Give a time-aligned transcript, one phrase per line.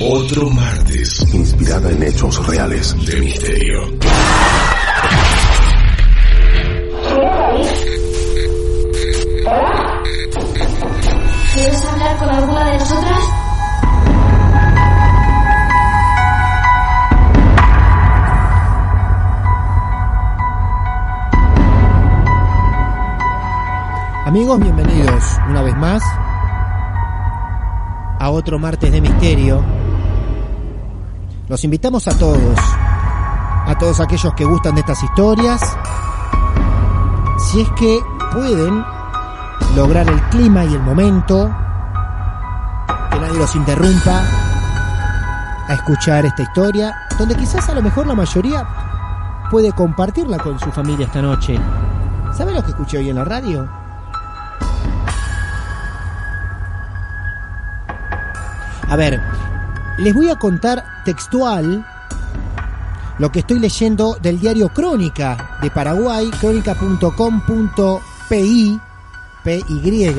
[0.00, 1.26] otro martes.
[1.32, 2.94] Inspirada en hechos reales.
[3.06, 3.80] De misterio.
[11.54, 13.20] ¿Quieres hablar con alguna de nosotras?
[24.26, 26.02] Amigos, bienvenidos una vez más
[28.18, 29.75] a otro martes de misterio.
[31.48, 35.60] Los invitamos a todos, a todos aquellos que gustan de estas historias,
[37.38, 38.00] si es que
[38.32, 38.84] pueden
[39.76, 41.48] lograr el clima y el momento,
[43.12, 44.22] que nadie los interrumpa
[45.68, 48.66] a escuchar esta historia, donde quizás a lo mejor la mayoría
[49.48, 51.60] puede compartirla con su familia esta noche.
[52.36, 53.68] ¿Sabe lo que escuché hoy en la radio?
[58.88, 59.20] A ver,
[59.98, 61.84] les voy a contar textual
[63.18, 68.80] lo que estoy leyendo del diario Crónica de Paraguay, crónica.com.pi,
[69.42, 70.14] PY.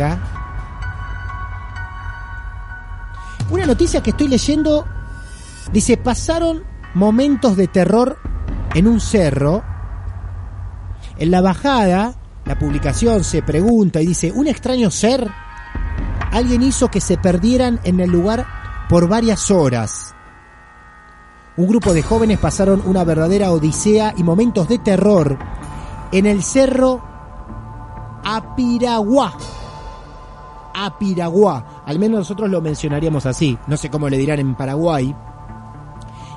[3.51, 4.83] Una noticia que estoy leyendo
[5.71, 6.63] dice, pasaron
[6.95, 8.17] momentos de terror
[8.73, 9.63] en un cerro.
[11.19, 15.29] En la bajada, la publicación se pregunta y dice, un extraño ser,
[16.31, 18.47] alguien hizo que se perdieran en el lugar
[18.89, 20.13] por varias horas.
[21.57, 25.37] Un grupo de jóvenes pasaron una verdadera odisea y momentos de terror
[26.11, 27.01] en el cerro
[28.23, 29.33] Apiraguá.
[30.73, 35.15] Apiraguá, al menos nosotros lo mencionaríamos así, no sé cómo le dirán en Paraguay,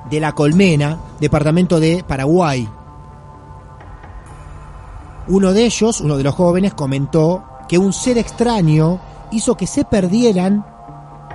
[0.08, 2.68] de La Colmena, departamento de Paraguay.
[5.28, 8.98] Uno de ellos, uno de los jóvenes, comentó que un ser extraño
[9.30, 10.64] hizo que se perdieran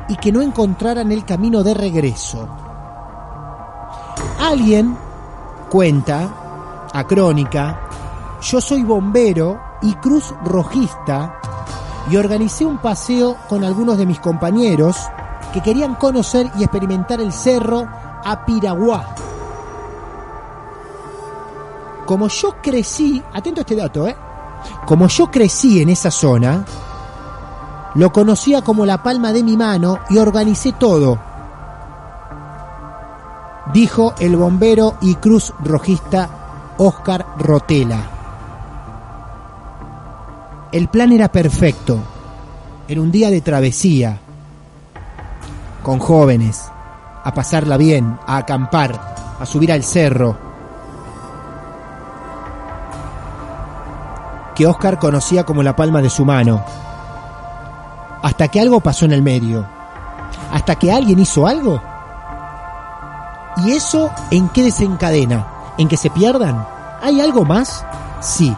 [0.07, 2.47] y que no encontraran el camino de regreso.
[4.39, 4.97] Alguien
[5.69, 7.81] cuenta a Crónica,
[8.41, 11.39] yo soy bombero y cruz rojista
[12.09, 14.97] y organicé un paseo con algunos de mis compañeros
[15.53, 17.87] que querían conocer y experimentar el cerro
[18.23, 19.15] Apiraguá.
[22.05, 24.15] Como yo crecí, atento a este dato, ¿eh?
[24.85, 26.63] Como yo crecí en esa zona,
[27.95, 31.17] lo conocía como la palma de mi mano y organicé todo.
[33.73, 36.29] Dijo el bombero y cruz rojista
[36.77, 38.11] Oscar Rotela.
[40.71, 41.99] El plan era perfecto.
[42.87, 44.19] Era un día de travesía.
[45.81, 46.69] Con jóvenes.
[47.23, 50.37] A pasarla bien, a acampar, a subir al cerro.
[54.53, 56.63] Que Oscar conocía como la palma de su mano
[58.25, 59.67] hasta que algo pasó en el medio,
[60.51, 61.79] hasta que alguien hizo algo.
[63.57, 65.45] ¿Y eso en qué desencadena?
[65.77, 66.65] ¿En que se pierdan?
[67.03, 67.85] ¿Hay algo más?
[68.21, 68.51] Sí.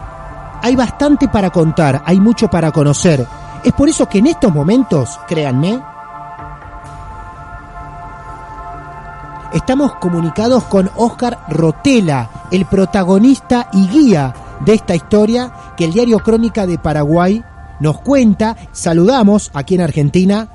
[0.62, 3.26] Hay bastante para contar, hay mucho para conocer.
[3.62, 5.82] Es por eso que en estos momentos, créanme,
[9.52, 16.20] estamos comunicados con Oscar Rotela, el protagonista y guía de esta historia que el diario
[16.20, 17.44] Crónica de Paraguay
[17.80, 18.56] nos cuenta.
[18.72, 20.48] Saludamos aquí en Argentina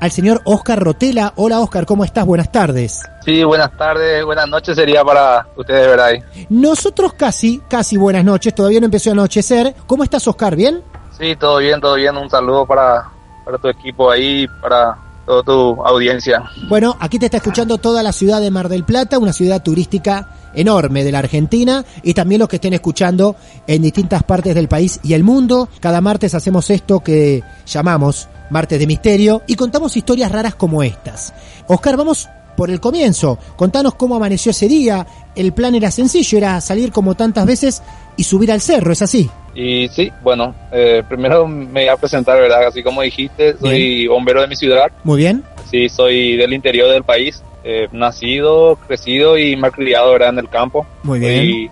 [0.00, 1.32] al señor Oscar Rotela.
[1.36, 2.24] Hola Oscar, ¿cómo estás?
[2.24, 3.02] Buenas tardes.
[3.24, 6.12] Sí, buenas tardes, buenas noches sería para ustedes, ¿verdad?
[6.48, 9.74] Nosotros casi, casi buenas noches, todavía no empezó a anochecer.
[9.86, 10.56] ¿Cómo estás Oscar?
[10.56, 10.82] ¿Bien?
[11.18, 12.16] Sí, todo bien, todo bien.
[12.16, 13.10] Un saludo para,
[13.44, 14.96] para tu equipo ahí, para
[15.44, 16.42] tu audiencia.
[16.68, 20.28] Bueno, aquí te está escuchando toda la ciudad de Mar del Plata, una ciudad turística
[20.54, 23.36] enorme de la Argentina y también los que estén escuchando
[23.66, 25.68] en distintas partes del país y el mundo.
[25.80, 31.34] Cada martes hacemos esto que llamamos Martes de Misterio y contamos historias raras como estas.
[31.66, 32.28] Oscar, vamos
[32.58, 33.38] por el comienzo.
[33.54, 35.06] Contanos cómo amaneció ese día.
[35.36, 37.80] El plan era sencillo, era salir como tantas veces
[38.16, 39.30] y subir al cerro, ¿es así?
[39.54, 42.66] Y sí, bueno, eh, primero me voy a presentar, ¿verdad?
[42.66, 44.90] Así como dijiste, soy bombero de mi ciudad.
[45.04, 45.44] Muy bien.
[45.70, 47.44] Sí, soy del interior del país.
[47.62, 50.30] Eh, nacido, crecido y me criado, ¿verdad?
[50.30, 50.84] En el campo.
[51.04, 51.36] Muy bien.
[51.36, 51.70] Soy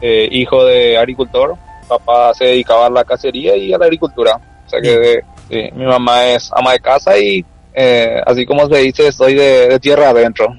[0.00, 1.54] eh, hijo de agricultor.
[1.86, 4.40] Papá se dedicaba a la cacería y a la agricultura.
[4.66, 7.44] O sea que sí, mi mamá es ama de casa y
[7.74, 10.54] eh, así como se dice, soy de, de tierra adentro.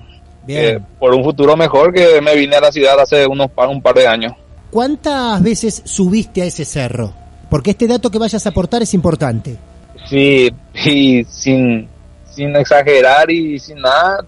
[0.47, 3.81] Eh, por un futuro mejor que me vine a la ciudad hace unos par, un
[3.81, 4.33] par de años.
[4.69, 7.13] ¿Cuántas veces subiste a ese cerro?
[7.49, 9.55] Porque este dato que vayas a aportar es importante.
[10.09, 11.87] Sí, y sin,
[12.29, 14.25] sin exagerar y sin nada,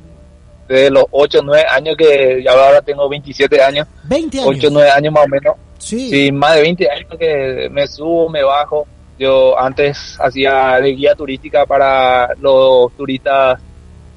[0.70, 4.56] de los 8 o 9 años que ya ahora tengo 27 años, 20 años.
[4.56, 6.10] 8 o 9 años más o menos, Sí.
[6.10, 8.88] sí, más de 20 años que me subo, me bajo.
[9.18, 13.60] Yo antes hacía de guía turística para los turistas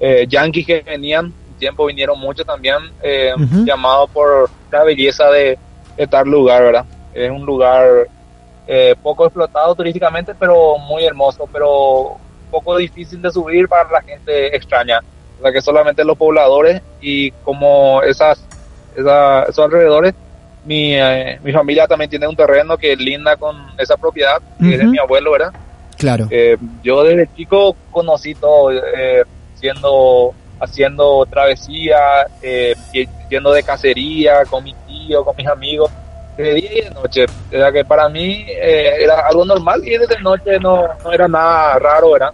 [0.00, 3.32] eh, yanquis que venían, tiempo vinieron muchos también, eh,
[3.64, 5.58] llamados por la belleza de,
[5.96, 6.84] de tal lugar, ¿verdad?
[7.12, 8.06] Es un lugar
[8.66, 12.16] eh, poco explotado turísticamente, pero muy hermoso, pero
[12.50, 15.00] poco difícil de subir para la gente extraña.
[15.38, 18.44] O sea que solamente los pobladores y como esas,
[18.96, 20.14] esa- esos alrededores,
[20.68, 24.78] mi, eh, mi familia también tiene un terreno que linda con esa propiedad, que es
[24.78, 25.52] de mi abuelo, ¿verdad?
[25.96, 26.28] Claro.
[26.30, 29.24] Eh, yo desde chico conocí todo, eh,
[29.54, 31.96] siendo, haciendo travesía,
[32.42, 32.74] eh,
[33.30, 35.90] yendo de cacería con mi tío, con mis amigos,
[36.36, 37.26] de día y de noche.
[37.50, 41.78] Era que para mí eh, era algo normal y de noche no, no era nada
[41.78, 42.30] raro, ¿verdad?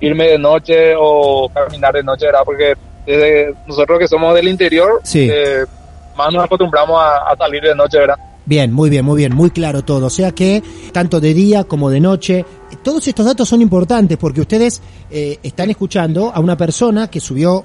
[0.00, 2.42] Irme de noche o caminar de noche, ¿verdad?
[2.44, 2.74] Porque
[3.06, 5.30] desde nosotros que somos del interior, Sí.
[6.16, 8.16] Más nos acostumbramos a, a salir de noche, ¿verdad?
[8.44, 10.06] Bien, muy bien, muy bien, muy claro todo.
[10.06, 10.62] O sea que
[10.92, 12.44] tanto de día como de noche,
[12.82, 17.64] todos estos datos son importantes porque ustedes eh, están escuchando a una persona que subió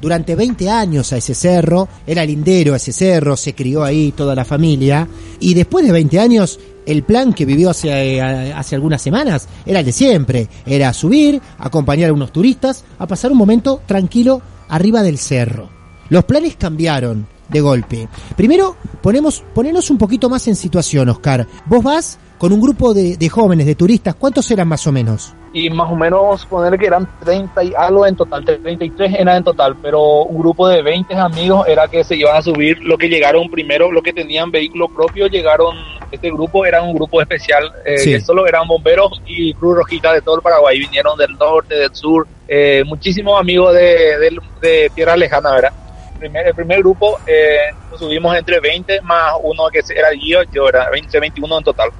[0.00, 4.34] durante 20 años a ese cerro, era lindero a ese cerro, se crió ahí toda
[4.34, 5.08] la familia
[5.40, 9.80] y después de 20 años el plan que vivió hace, eh, hace algunas semanas era
[9.80, 15.02] el de siempre, era subir, acompañar a unos turistas, a pasar un momento tranquilo arriba
[15.02, 15.70] del cerro.
[16.08, 18.08] Los planes cambiaron de golpe.
[18.36, 21.46] Primero, ponemos, ponenos un poquito más en situación, Oscar.
[21.66, 25.32] Vos vas con un grupo de, de jóvenes, de turistas, ¿cuántos eran más o menos?
[25.52, 29.44] y más o menos poner que eran 30 y algo en total, 33 eran en
[29.44, 33.08] total, pero un grupo de 20 amigos era que se iban a subir, lo que
[33.08, 35.74] llegaron primero, lo que tenían vehículo propio, llegaron,
[36.12, 38.10] este grupo era un grupo especial, eh, Sí.
[38.10, 41.94] que solo eran bomberos y Cruz Rojita de todo el Paraguay, vinieron del norte, del
[41.94, 45.72] sur, eh, muchísimos amigos de, del- de Tierra Lejana, ¿verdad?
[46.18, 50.88] Primer, el primer grupo eh, subimos entre 20 más uno que era yo, yo era
[50.90, 51.90] 20, 21 en total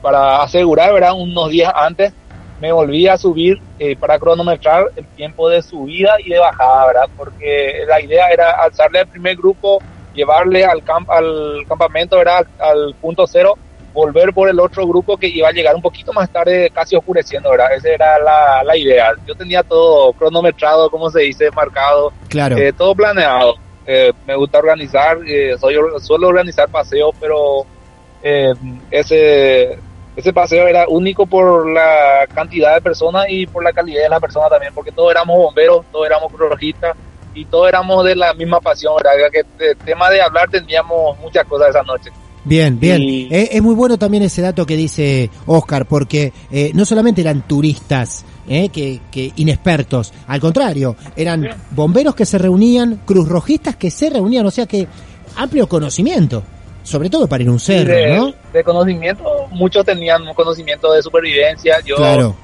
[0.00, 1.12] para asegurar, ¿verdad?
[1.14, 2.12] Unos días antes
[2.60, 7.08] me volví a subir eh, para cronometrar el tiempo de subida y de bajada, ¿verdad?
[7.16, 9.78] Porque la idea era alzarle al primer grupo,
[10.12, 12.46] llevarle al, camp al campamento, ¿verdad?
[12.58, 13.56] Al punto cero,
[13.92, 17.50] volver por el otro grupo que iba a llegar un poquito más tarde, casi oscureciendo,
[17.50, 17.72] ¿verdad?
[17.74, 19.12] Esa era la, la idea.
[19.26, 22.56] Yo tenía todo cronometrado, como se dice, marcado, Claro.
[22.56, 23.54] eh, todo planeado.
[23.86, 27.64] Eh, me gusta organizar, eh, soy, suelo organizar paseos, pero
[28.22, 28.52] eh,
[28.90, 29.78] ese,
[30.14, 34.20] ese paseo era único por la cantidad de personas y por la calidad de las
[34.20, 36.96] personas también, porque todos éramos bomberos, todos éramos crurojistas
[37.34, 39.30] y todos éramos de la misma pasión, ¿verdad?
[39.32, 42.10] Que de tema de hablar teníamos muchas cosas esa noche.
[42.48, 43.02] Bien, bien.
[43.02, 47.20] Y- Eh, es muy bueno también ese dato que dice Oscar, porque eh, no solamente
[47.20, 53.90] eran turistas, eh, que, que inexpertos, al contrario, eran bomberos que se reunían, cruzrojistas que
[53.90, 54.86] se reunían, o sea que
[55.36, 56.42] amplio conocimiento,
[56.82, 58.32] sobre todo para ir a un cerro, de, ¿no?
[58.52, 61.76] de conocimiento, muchos tenían un conocimiento de supervivencia.
[61.84, 62.34] Yo, Claro,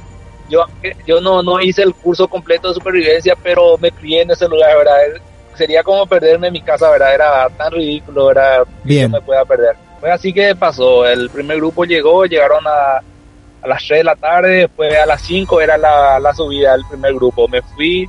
[0.51, 0.61] yo,
[1.07, 4.77] yo no, no hice el curso completo de supervivencia, pero me crié en ese lugar,
[4.77, 4.97] ¿verdad?
[5.57, 7.15] Sería como perderme en mi casa, ¿verdad?
[7.15, 8.65] Era tan ridículo, ¿verdad?
[8.83, 9.03] Que Bien.
[9.05, 9.75] yo me pueda perder.
[10.13, 12.99] Así que pasó, el primer grupo llegó, llegaron a,
[13.63, 16.85] a las 3 de la tarde, después a las 5 era la, la subida del
[16.87, 17.49] primer grupo.
[17.49, 18.09] Me fui,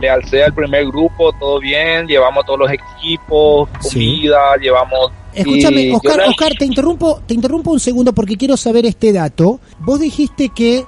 [0.00, 3.90] le alcé al primer grupo, todo bien, llevamos todos los equipos, Sí.
[4.20, 5.12] comida, llevamos...
[5.34, 9.60] Escúchame, Oscar, la- Oscar, te interrumpo, te interrumpo un segundo porque quiero saber este dato.
[9.78, 10.84] Vos dijiste que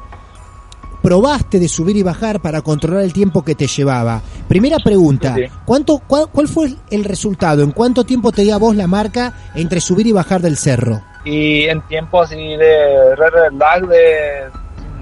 [1.02, 4.21] probaste de subir y bajar para controlar el tiempo que te llevaba.
[4.49, 5.35] Primera pregunta.
[5.64, 7.62] ¿cuánto, cuál, cuál fue el resultado?
[7.62, 11.02] ¿En cuánto tiempo te dio a vos la marca entre subir y bajar del cerro?
[11.23, 14.49] y en tiempo así de relax, de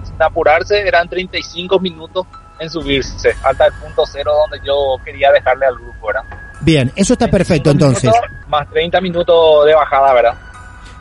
[0.04, 2.26] sin, apurarse, eran 35 minutos
[2.58, 6.22] en subirse hasta el punto cero donde yo quería dejarle al grupo, ¿verdad?
[6.60, 8.10] Bien, eso está perfecto 25 entonces.
[8.20, 10.34] minutos más 30 minutos de bajada, ¿verdad?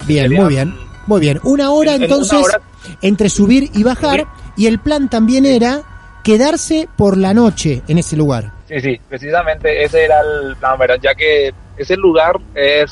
[0.05, 0.75] Bien, sería- muy bien.
[1.07, 2.61] Muy bien, una hora En- en entonces una hora-
[3.01, 4.27] entre subir y bajar
[4.57, 5.83] y el plan también era
[6.23, 8.51] quedarse por la noche en ese lugar.
[8.67, 10.97] Sí, sí, precisamente ese era el plan, ¿verdad?
[11.01, 12.91] Ya que ese lugar es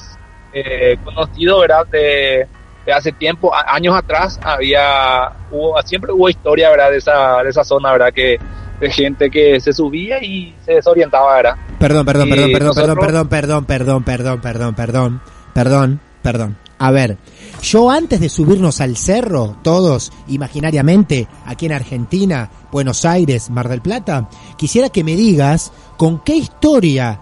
[0.53, 1.85] eh, conocido, ¿verdad?
[1.91, 2.47] De,
[2.85, 6.91] de hace tiempo, años atrás, había, hubo, siempre hubo historia, ¿verdad?
[6.91, 8.13] De esa, de esa zona, ¿verdad?
[8.13, 8.39] Que
[8.79, 11.55] de gente que se subía y se desorientaba, ¿verdad?
[11.79, 15.21] Perdón, perdón, perdón, perdón, perdón, perdón, perdón, perdón, perdón, perdón, perdón,
[15.53, 16.64] perdón, perdón.
[16.77, 17.17] A ver,
[17.61, 23.81] yo antes de subirnos al cerro, todos imaginariamente, aquí en Argentina, Buenos Aires, Mar del
[23.81, 24.27] Plata,
[24.57, 27.19] quisiera que me digas con qué historia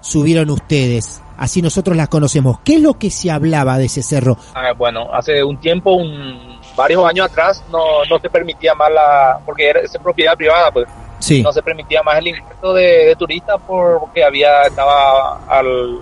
[0.00, 2.60] subieron ustedes, así nosotros las conocemos.
[2.64, 4.38] ¿Qué es lo que se hablaba de ese cerro?
[4.54, 9.38] Ah, bueno, hace un tiempo, un, varios años atrás, no, no se permitía más la,
[9.44, 10.86] porque era es propiedad privada, pues,
[11.18, 15.98] Sí, no se permitía más el ingreso de, de turistas por- porque había, estaba al,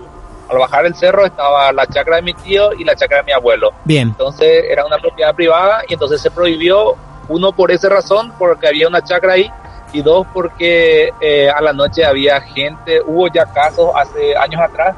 [0.47, 3.31] al bajar el cerro, estaba la chacra de mi tío y la chacra de mi
[3.31, 3.71] abuelo.
[3.83, 6.95] bien, Entonces era una propiedad privada y entonces se prohibió,
[7.27, 9.49] uno por esa razón, porque había una chacra ahí,
[9.91, 14.95] y dos porque eh, a la noche había gente, hubo ya casos hace años atrás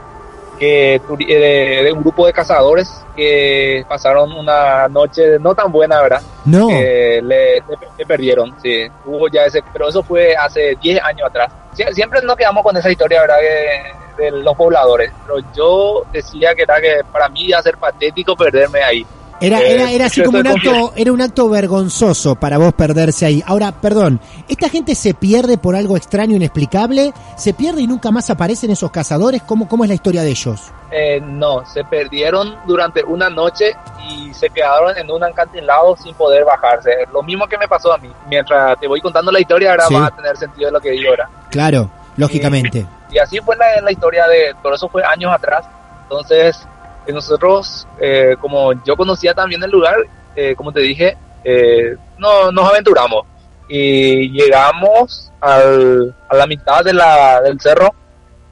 [0.60, 6.01] que eh, de, de un grupo de cazadores que pasaron una noche no tan buena,
[6.01, 6.22] ¿verdad?
[6.46, 7.63] no, le, le-
[7.98, 11.51] le perdieron, sí, hubo ya ese, pero eso fue hace 10 años atrás.
[11.75, 13.38] Sie- siempre nos quedamos con esa historia, ¿verdad?
[13.39, 17.77] Que- de los pobladores, pero yo decía que era que para mí iba a ser
[17.77, 19.05] patético perderme ahí.
[19.39, 23.24] Era, Eh, era, era así como un acto, era un acto vergonzoso para vos perderse
[23.27, 23.43] ahí.
[23.45, 27.13] Ahora, perdón, ¿esta gente se pierde por algo extraño, inexplicable?
[27.36, 29.43] ¿Se pierde y nunca más aparecen esos cazadores?
[29.43, 30.71] ¿Cómo, cómo es la historia de ellos?
[30.89, 33.75] Eh, no, se perdieron durante una noche
[34.09, 36.89] y se quedaron en un acantilado sin poder bajarse.
[37.13, 38.09] Lo mismo que me pasó a mí.
[38.27, 39.93] Mientras te voy contando la historia, ahora Sí.
[39.93, 41.29] va a tener sentido de lo que digo ahora.
[41.51, 42.86] Claro, lógicamente.
[43.12, 45.65] Y así fue la, la historia de, por eso fue años atrás.
[46.03, 46.67] Entonces,
[47.05, 49.95] eh, nosotros, eh, como yo conocía también el lugar,
[50.36, 53.25] eh, como te dije, eh, no, nos aventuramos.
[53.69, 57.93] Y llegamos al, a la mitad de la, del cerro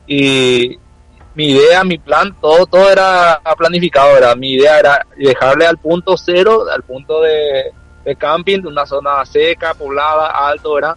[0.07, 0.77] y
[1.34, 4.36] mi idea, mi plan, todo, todo era planificado, ¿verdad?
[4.36, 7.72] Mi idea era dejarle al punto cero, al punto de,
[8.05, 10.95] de camping, de una zona seca, poblada, alto, ¿verdad?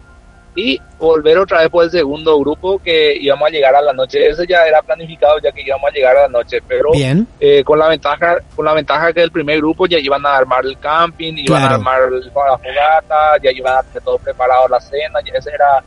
[0.55, 4.27] Y volver otra vez por el segundo grupo que íbamos a llegar a la noche.
[4.27, 7.63] Eso ya era planificado ya que íbamos a llegar a la noche, pero Bien, eh,
[7.63, 10.77] con la ventaja con la ventaja que el primer grupo ya iban a armar el
[10.79, 11.71] camping, iban Claro.
[11.73, 15.83] a armar la fogata, ya iban a tener todo preparado la cena, ya ese era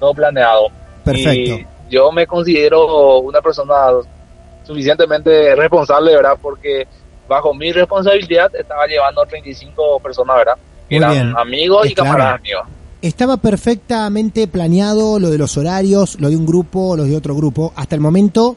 [0.00, 0.68] todo planeado.
[1.04, 1.54] perfecto.
[1.54, 3.74] Y yo me considero una persona
[4.64, 6.36] suficientemente responsable, ¿verdad?
[6.40, 6.86] Porque
[7.28, 10.56] bajo mi responsabilidad estaba llevando 35 personas, ¿verdad?
[10.90, 11.34] Muy eran bien.
[11.36, 12.62] amigos y camaradas míos.
[13.06, 17.72] Estaba perfectamente planeado lo de los horarios, lo de un grupo, lo de otro grupo.
[17.76, 18.56] Hasta el momento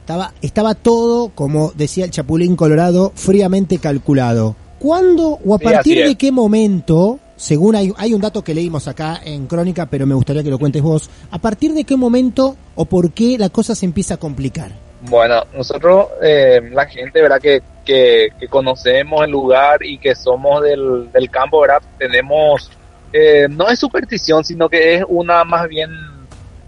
[0.00, 4.56] estaba, estaba todo, como decía el Chapulín Colorado, fríamente calculado.
[4.78, 9.20] ¿Cuándo o a partir de qué momento, según hay, hay un dato que leímos acá
[9.22, 12.86] en Crónica, pero me gustaría que lo cuentes vos, a partir de qué momento o
[12.86, 14.72] por qué la cosa se empieza a complicar?
[15.10, 17.38] Bueno, nosotros, eh, la gente, ¿verdad?
[17.38, 21.82] Que, que, que conocemos el lugar y que somos del, del campo, ¿verdad?
[21.98, 22.70] Tenemos,
[23.14, 25.90] eh, no es superstición, sino que es una más bien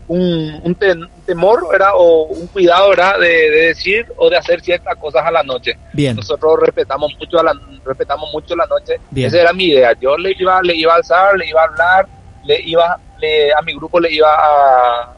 [0.09, 1.91] un, un tem- temor, ¿verdad?
[1.97, 3.19] O un cuidado, ¿verdad?
[3.19, 5.77] De, de decir o de hacer ciertas cosas a la noche.
[5.93, 7.53] Bien, Nosotros respetamos mucho a la,
[7.85, 9.01] respetamos mucho la noche.
[9.11, 9.27] Bien.
[9.27, 9.93] Esa era mi idea.
[10.01, 12.07] Yo le iba, le iba a alzar, le iba a hablar,
[12.45, 15.16] le iba, le, a mi grupo le iba a,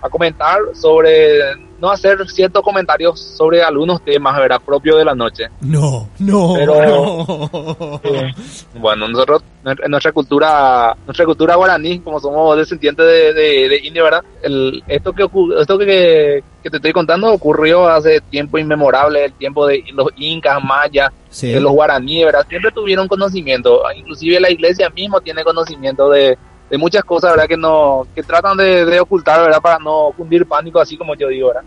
[0.00, 1.38] a comentar sobre
[1.80, 4.60] no hacer ciertos comentarios sobre algunos temas, ¿verdad?
[4.64, 5.44] Propios de la noche.
[5.60, 8.00] no, no, Pero- no.
[8.02, 8.32] Eh,
[8.74, 14.02] bueno, nosotros, en nuestra cultura, nuestra cultura guaraní, como somos descendientes de, de, de indio,
[14.04, 14.24] ¿verdad?
[14.42, 15.24] El, esto que
[15.60, 20.62] esto que, que te estoy contando ocurrió hace tiempo inmemorable, el tiempo de los incas,
[20.62, 21.52] mayas, Sí.
[21.52, 22.46] de los guaraníes, ¿verdad?
[22.48, 26.38] Siempre tuvieron conocimiento, inclusive la iglesia mismo tiene conocimiento de,
[26.70, 27.46] de muchas cosas, ¿verdad?
[27.46, 29.60] Que no, que tratan de, de ocultar, ¿verdad?
[29.60, 31.62] Para no fundir pánico, así como yo digo, ¿verdad?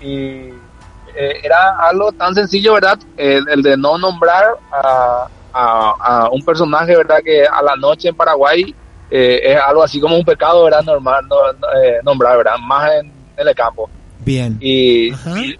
[0.00, 0.48] Y
[1.14, 2.98] eh, era algo tan sencillo, ¿verdad?
[3.16, 7.20] El, el de no nombrar a, a, a un personaje, ¿verdad?
[7.24, 8.74] Que a la noche en Paraguay
[9.10, 10.82] eh, es algo así como un pecado, ¿verdad?
[10.82, 11.36] Normal, no,
[11.80, 12.56] eh, nombrar, ¿verdad?
[12.60, 13.88] Más en, en el campo.
[14.18, 15.10] Bien, y-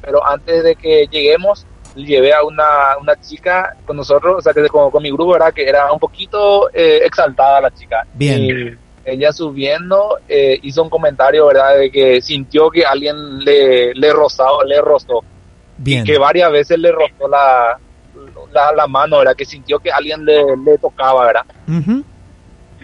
[0.02, 1.64] pero antes de que lleguemos
[1.96, 5.52] llevé a una, una chica con nosotros, o sea que con, con mi grupo, ¿verdad?
[5.52, 8.06] Que era un poquito eh, exaltada la chica.
[8.14, 8.42] Bien.
[8.42, 11.78] Y ella subiendo eh, hizo un comentario, ¿verdad?
[11.78, 15.22] De que sintió que alguien le, le rozó, le rozó.
[15.76, 16.04] bien.
[16.04, 17.78] Que varias veces le rozó la,
[18.52, 19.36] la, la mano, ¿verdad?
[19.36, 21.44] Que sintió que alguien le, le tocaba, ¿verdad?
[21.68, 22.02] Ujú.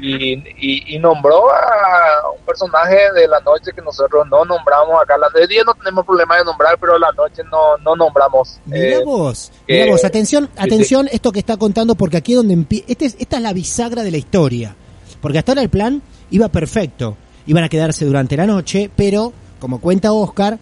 [0.01, 5.17] Y, y, y nombró a un personaje de la noche que nosotros no nombramos acá.
[5.19, 8.59] La de día no tenemos problema de nombrar, pero la noche no, no nombramos.
[8.65, 10.51] Mira Eh, vos, mira vos, atención, sí.
[10.57, 13.53] atención esto que está contando porque aquí es donde empie- este es, esta es la
[13.53, 14.75] bisagra de la historia.
[15.21, 17.17] Porque hasta ahora el plan iba perfecto.
[17.47, 20.59] iban a quedarse durante la noche, pero, como cuenta Oscar,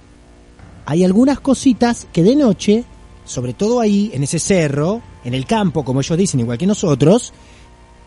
[0.87, 2.85] hay algunas cositas que de noche,
[3.25, 7.33] sobre todo ahí, en ese cerro, en el campo, como ellos dicen, igual que nosotros,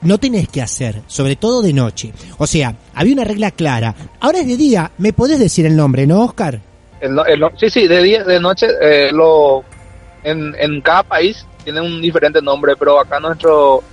[0.03, 2.13] no tenés que hacer, sobre todo de noche.
[2.37, 3.95] O sea, había una regla clara.
[4.19, 6.59] Ahora es de día, ¿me podés decir el nombre, no, Oscar?
[7.01, 9.63] El el sí, sí, de día, de noche, eh, lo,
[10.23, 13.83] en, en cada país tiene un diferente nombre, pero acá nuestro,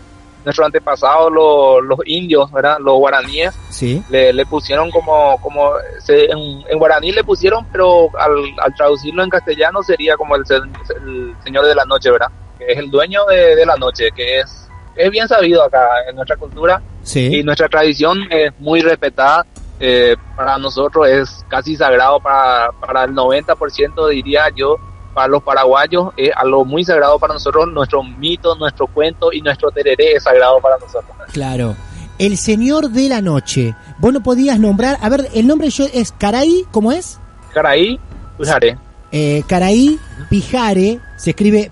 [0.44, 2.78] nuestros antepasados, los, los indios, ¿verdad?
[2.80, 4.02] Los guaraníes, Sí.
[4.10, 9.22] le, le pusieron como, como se- en, en guaraní le pusieron, pero al, al traducirlo
[9.24, 12.28] en castellano sería como el señor de la noche, ¿verdad?
[12.58, 14.68] Que es el dueño de, de la noche, que es,
[15.00, 16.82] es bien sabido acá en nuestra cultura
[17.14, 19.46] y nuestra tradición es muy respetada.
[19.82, 24.76] eh, para nosotros es casi sagrado, para, para el 90% diría yo,
[25.14, 29.70] para los paraguayos es algo muy sagrado para nosotros, nuestro mito, nuestro cuento y nuestro
[29.70, 31.16] tereré es sagrado para nosotros.
[31.32, 31.76] Claro.
[32.18, 33.74] El Señor de la Noche.
[33.98, 37.18] Vos no podías nombrar, a ver, el nombre yo es Caraí, ¿cómo es?
[37.54, 37.98] Caraí,
[38.38, 38.76] Ujare.
[39.12, 39.98] Eh, Caraí
[40.28, 41.70] Pijare, se escribe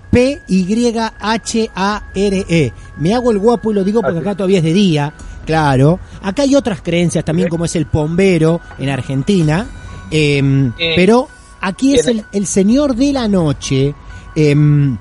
[1.49, 2.73] P-Y-H-A-R-E.
[2.97, 4.27] Me hago el guapo y lo digo porque Así.
[4.27, 5.13] acá todavía es de día,
[5.45, 5.99] claro.
[6.21, 9.65] Acá hay otras creencias también, como es el pombero en Argentina.
[10.11, 11.27] Em, Eh, pero
[11.61, 13.93] aquí es el, el Señor de la Noche.
[14.35, 14.97] Em,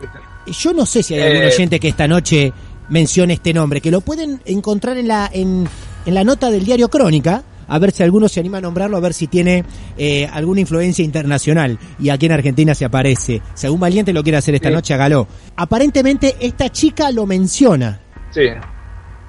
[0.47, 2.53] yo no sé si hay algún Eh, oyente que esta noche
[2.89, 5.69] mencione este nombre, que lo pueden encontrar en la, en,
[6.07, 9.01] en la nota del diario Crónica, a ver si alguno se anima a nombrarlo, a
[9.01, 9.65] ver si tiene
[9.97, 13.41] eh, alguna influencia internacional y aquí en Argentina se aparece.
[13.55, 14.75] Si algún valiente lo quiere hacer esta Sí.
[14.75, 15.27] noche, hágalo.
[15.57, 18.01] Aparentemente esta chica lo menciona.
[18.31, 18.41] Sí.
[18.43, 18.57] Eh,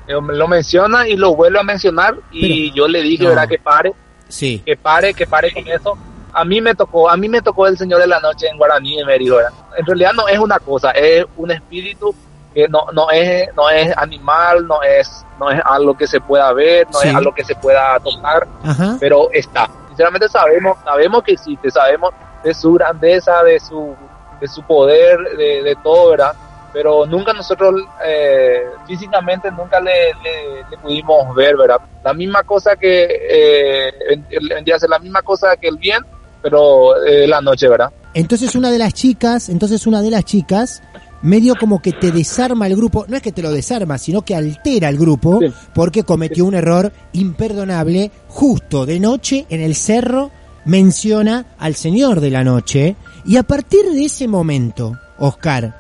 [0.08, 3.30] Lo menciona y lo vuelve a mencionar y yo le dije, No.
[3.30, 3.48] ¿verdad?
[3.48, 3.92] Que pare,
[4.28, 4.62] Sí.
[4.66, 5.98] que pare, que pare con eso.
[6.34, 9.00] A mí me tocó, a mí me tocó el Señor de la Noche en guaraní
[9.00, 9.52] dijo, ¿verdad?
[9.78, 12.14] En realidad no es una cosa, es un espíritu
[12.54, 16.52] que no, no es, no es animal, no es, no es algo que se pueda
[16.54, 17.08] ver, no Sí.
[17.10, 18.98] es algo que se pueda tocar, Ajá.
[19.00, 19.70] pero está.
[19.90, 22.12] Sinceramente sabemos, sabemos que existe, sabemos
[22.44, 23.96] de su grandeza, de su,
[24.42, 26.34] de su poder, de, de todo, ¿verdad?
[26.72, 31.78] Pero nunca nosotros eh, físicamente nunca le, le- le pudimos ver, ¿verdad?
[32.04, 35.78] La misma cosa que eh, en- en- vendría a ser la misma cosa que el
[35.78, 36.02] bien,
[36.42, 37.92] pero eh, la noche, ¿verdad?
[38.14, 40.82] Entonces una de las chicas, entonces una de las chicas
[41.22, 44.36] medio como que te desarma el grupo, no es que te lo desarma, sino que
[44.36, 45.52] altera el grupo Sí.
[45.74, 50.32] porque cometió un error imperdonable justo de noche en el cerro
[50.66, 55.76] menciona al Señor de la Noche y a partir de ese momento, Oscar,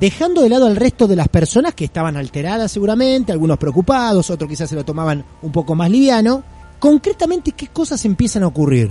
[0.00, 4.48] dejando de lado al resto de las personas que estaban alteradas seguramente, algunos preocupados, otros
[4.48, 6.42] quizás se lo tomaban un poco más liviano,
[6.78, 8.90] concretamente qué cosas empiezan a ocurrir.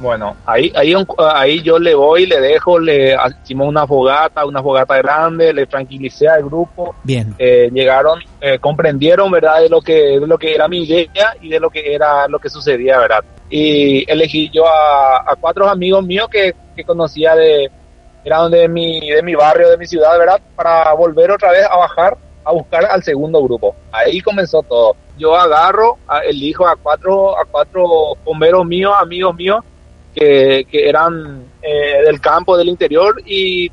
[0.00, 0.94] Bueno, ahí, ahí,
[1.34, 6.26] ahí yo le voy, le dejo, le hicimos una fogata, una fogata grande, le tranquilicé
[6.26, 7.34] al grupo, Bien.
[7.38, 11.50] eh, llegaron, eh, comprendieron, ¿verdad?, de lo que de lo que era mi idea y
[11.50, 13.22] de lo que era lo que sucedía, ¿verdad?
[13.50, 17.70] Y elegí yo a, a cuatro amigos míos que, que conocía de,
[18.24, 21.76] eran de mi, de mi barrio, de mi ciudad, ¿verdad?, para volver otra vez a
[21.76, 23.74] bajar a buscar al segundo grupo.
[23.92, 24.96] Ahí comenzó todo.
[25.18, 27.84] Yo agarro, a- elijo a cuatro, a cuatro
[28.24, 29.58] bomberos míos, amigos míos,
[30.14, 33.70] que, que eran eh, del campo, del interior y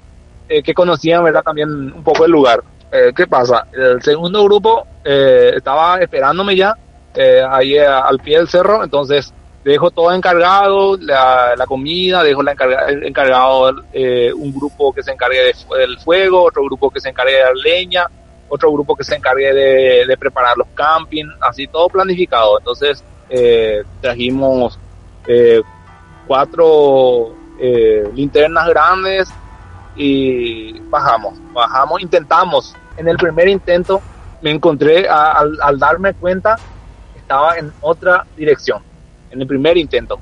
[0.49, 2.63] eh, que conocían, ¿verdad?, también un poco el lugar.
[2.91, 3.67] Eh, ¿Qué pasa?
[3.73, 6.73] El segundo grupo eh, estaba esperándome ya
[7.13, 12.55] eh, ahí al pie del cerro, entonces dejo todo encargado, la, la comida, dejo la
[12.55, 13.75] encarga- encargado
[14.35, 18.05] un grupo que se encargue del fuego, otro grupo que se encargue de la leña,
[18.47, 22.57] otro grupo que se encargue de, preparar los camping, así todo planificado.
[22.59, 23.03] Entonces
[23.99, 24.79] trajimos
[26.27, 29.29] cuatro eh, linternas grandes
[29.95, 32.75] y bajamos, bajamos, intentamos.
[32.97, 34.01] En el primer intento
[34.41, 36.57] me encontré, a- al, al darme cuenta,
[37.15, 38.81] estaba en otra dirección,
[39.31, 40.19] en el primer intento.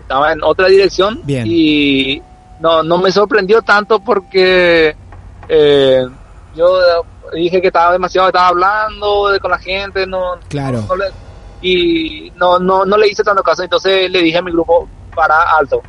[0.00, 1.44] Estaba en otra dirección Bien.
[1.46, 2.20] y
[2.60, 4.94] no, no me sorprendió tanto porque
[5.48, 6.06] eh,
[6.54, 6.78] yo
[7.32, 10.82] dije que estaba demasiado, estaba hablando de- con la gente, no, Claro.
[10.88, 11.12] no le-
[11.62, 15.56] y no, no, no le hice tanto caso, entonces le dije a mi grupo, para
[15.56, 15.82] alto,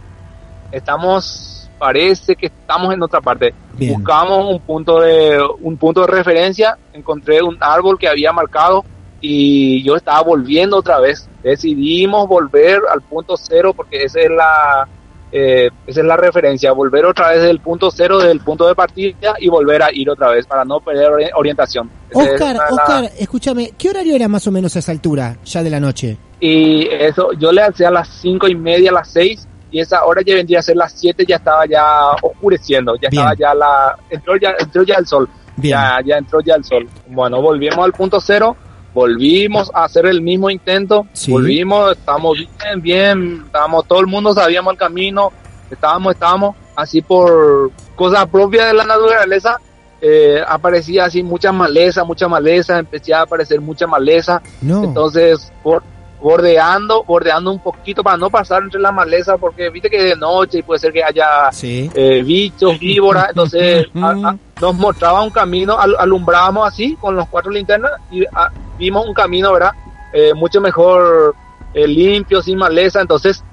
[0.71, 3.53] estamos, parece que estamos en otra parte.
[3.73, 3.95] Bien.
[3.95, 8.85] Buscamos un punto de, un punto de referencia, encontré un árbol que había marcado
[9.21, 11.27] y yo estaba volviendo otra vez.
[11.43, 14.87] Decidimos volver al punto cero porque esa es la,
[15.37, 19.35] eh, esa es la referencia, volver otra vez del punto cero, del punto de partida
[19.37, 21.91] y volver a ir otra vez para no perder ori- orientación.
[22.09, 25.61] Es Oscar, la- Oscar, escúchame, ¿qué horario era más o menos a esa altura, ya
[25.61, 26.17] de la noche?
[26.39, 30.05] Y eso, yo le alcé a las cinco y media, a las seis, y esa
[30.05, 33.23] hora ya vendría a ser las siete, ya estaba ya oscureciendo, ya Bien.
[33.23, 35.77] estaba ya la, entró ya, entró ya el sol, Bien.
[35.77, 36.87] ya, ya entró ya el sol.
[37.07, 38.55] Bueno, volvimos al punto cero,
[38.95, 41.29] volvimos a hacer el mismo intento, Sí.
[41.31, 45.31] volvimos, estamos bien, bien, estábamos, todo el mundo sabíamos el camino,
[45.69, 49.57] estábamos, estábamos, así por cosas propias de la naturaleza,
[50.01, 54.85] eh, aparecía así mucha maleza, mucha maleza, empecé a aparecer mucha maleza, No.
[54.85, 55.83] entonces por,
[56.19, 60.59] bordeando, bordeando un poquito para no pasar entre la maleza, porque viste que de noche
[60.59, 61.89] y puede ser que haya Sí.
[61.93, 67.27] eh, bichos, víboras, entonces a- a- nos mostraba un camino, al- alumbrábamos así con los
[67.29, 69.71] cuatro linternas y a- vimos un camino, ¿verdad?
[70.13, 71.35] Eh, mucho mejor
[71.73, 73.43] eh, limpio, sin maleza, entonces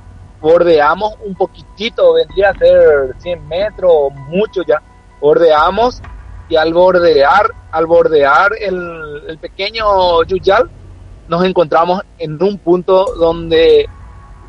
[0.41, 4.81] bordeamos un poquitito, vendría a ser 100 metros, mucho ya,
[5.21, 6.01] bordeamos
[6.49, 10.71] y al bordear, al bordear el, el pequeño Yuyal,
[11.33, 13.89] nos encontramos en un punto donde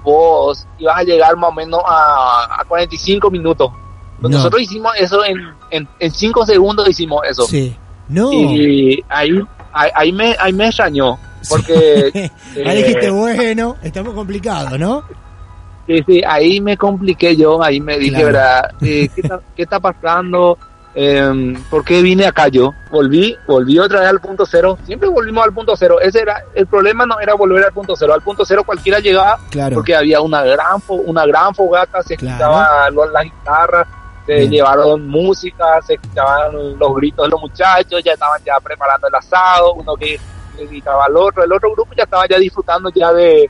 [0.03, 3.71] vos ibas a llegar más o menos a, a 45 minutos.
[4.19, 4.27] No.
[4.27, 5.37] Nosotros hicimos eso en,
[5.71, 7.43] en, en 5 segundos hicimos eso.
[7.43, 7.73] Sí.
[8.09, 8.33] No.
[8.33, 9.39] Y ahí,
[9.71, 11.17] ahí, ahí me, ahí me extrañó.
[11.47, 12.11] Porque
[12.65, 15.05] Ahí eh, dijiste, bueno, estamos complicados, ¿no?
[15.87, 18.25] Sí, sí, ahí me compliqué yo, ahí me dije, Claro.
[18.25, 18.71] ¿verdad?
[18.81, 20.57] Eh, ¿qué, está, ¿Qué está pasando?
[20.95, 22.73] Eh, ¿Por qué vine acá yo?
[22.91, 26.67] Volví, volví otra vez al punto cero, siempre volvimos al punto cero, ese era, el
[26.67, 29.75] problema no era volver al punto cero, al punto cero cualquiera llegaba Claro.
[29.75, 32.35] porque había una gran, una gran fogata, se Claro.
[32.35, 33.87] escuchaban los- las guitarras,
[34.27, 34.51] se Bien.
[34.51, 39.73] llevaron música, se escuchaban los gritos de los muchachos, ya estaban ya preparando el asado,
[39.73, 40.19] uno que
[40.57, 43.49] le gritaba al otro, el otro grupo ya estaba ya disfrutando ya de,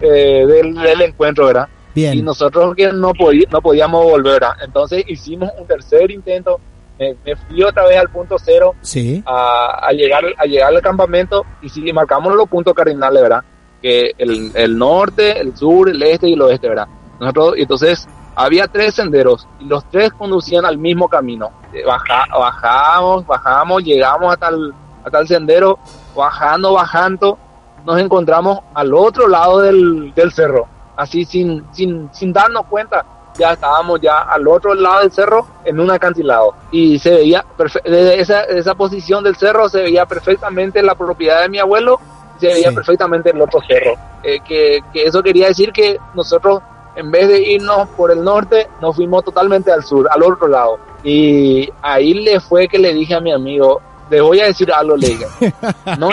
[0.00, 1.68] eh, del, del encuentro, ¿verdad?
[1.94, 2.14] Bien.
[2.14, 3.12] y nosotros que no,
[3.50, 4.32] no podíamos volver.
[4.40, 4.52] ¿verdad?
[4.64, 6.58] Entonces hicimos un tercer intento,
[7.02, 9.22] me, me fui otra vez al punto cero Sí.
[9.26, 13.42] a, a llegar a llegar al campamento y sí, marcamos los puntos cardinales, ¿verdad?
[13.80, 16.86] Que el, el norte, el sur, el este y el oeste, ¿verdad?
[17.18, 21.50] Nosotros, y entonces había tres senderos y los tres conducían al mismo camino.
[21.86, 24.72] Baja, bajamos, bajamos, llegamos hasta el,
[25.04, 25.78] hasta el sendero,
[26.16, 27.38] bajando, bajando,
[27.84, 33.04] nos encontramos al otro lado del, del cerro, así sin, sin, sin darnos cuenta.
[33.38, 37.44] Ya estábamos ya al otro lado del cerro en un acantilado y se veía
[37.84, 41.98] desde esa, esa posición del cerro se veía perfectamente la propiedad de mi abuelo
[42.38, 42.74] se veía Sí.
[42.74, 46.60] perfectamente el otro cerro Eh, que, que eso quería decir que nosotros
[46.94, 50.78] en vez de irnos por el norte nos fuimos totalmente al sur al otro lado
[51.02, 54.94] y ahí le fue que le dije a mi amigo le voy a decir algo
[54.96, 55.26] le dije
[55.98, 56.10] no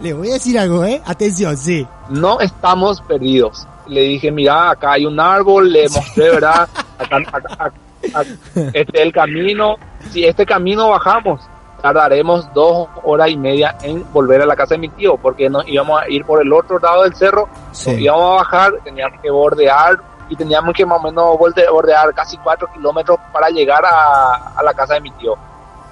[0.00, 1.02] Le voy a decir algo, ¿eh?
[1.04, 1.86] Atención, sí.
[2.08, 3.66] no estamos perdidos.
[3.92, 6.68] Le dije, mira, acá hay un árbol, le mostré, ¿verdad?
[6.98, 7.72] Acá, acá- acá-
[8.14, 8.24] acá-
[8.72, 9.76] este es el camino.
[10.10, 11.40] Si este camino bajamos,
[11.80, 15.66] tardaremos dos horas y media en volver a la casa de mi tío, porque nos
[15.68, 17.90] íbamos a ir por el otro lado del cerro, Sí.
[17.90, 22.36] nos íbamos a bajar, teníamos que bordear y teníamos que más o menos bordear casi
[22.38, 25.34] cuatro kilómetros para llegar a, a la casa de mi tío.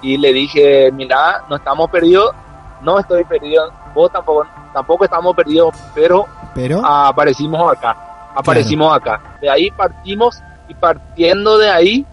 [0.01, 2.31] Y le dije, mira, no estamos perdidos,
[2.81, 6.85] no estoy perdido, vos tampoco, tampoco estamos perdidos, pero Pero.
[6.85, 7.95] Aparecimos acá,
[8.35, 9.37] aparecimos acá.
[9.41, 12.05] De ahí partimos y partiendo de ahí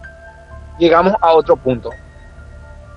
[0.77, 1.89] llegamos a otro punto.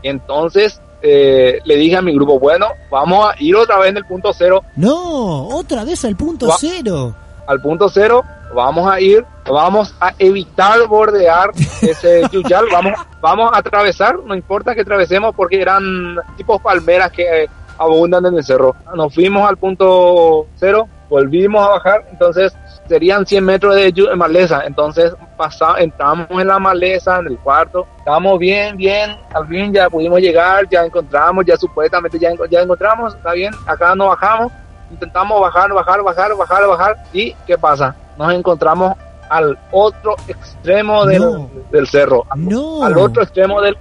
[0.02, 4.04] Entonces eh, le dije a mi grupo, bueno, vamos a ir otra vez en el
[4.04, 7.14] punto cero, No, otra vez al punto cero.
[7.46, 8.22] al punto cero,
[8.54, 11.50] vamos a ir, vamos a evitar bordear
[11.82, 17.48] ese yuyal, vamos, vamos a atravesar, no importa que atravesemos porque eran tipos palmeras que
[17.78, 18.76] abundan en el cerro.
[18.94, 22.56] Nos fuimos al punto cero, volvimos a bajar, entonces
[22.88, 28.38] serían 100 metros de maleza, entonces pasa, entramos en la maleza, en el cuarto, estábamos
[28.38, 33.14] bien, bien, al fin ya pudimos llegar, ya encontramos, ya supuestamente ya, enco- ya encontramos,
[33.14, 34.50] está bien, acá no bajamos,
[34.90, 37.94] intentamos bajar, bajar, bajar, bajar, bajar, y ¿qué pasa?
[38.16, 38.94] Nos encontramos
[39.28, 41.50] al otro extremo del, No.
[41.70, 42.84] del cerro, No.
[42.84, 43.76] al otro extremo del...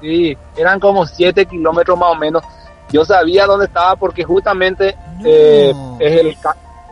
[0.00, 2.42] Sí, eran como 7 kilómetros más o menos.
[2.90, 5.22] Yo sabía dónde estaba porque justamente No.
[5.24, 6.36] eh, es el,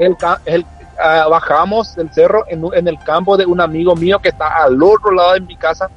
[0.00, 0.66] el, el
[0.98, 4.82] ah, bajamos del cerro en, en el campo de un amigo mío que está al
[4.82, 5.88] otro lado de mi casa,